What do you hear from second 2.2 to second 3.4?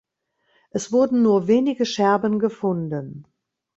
gefunden.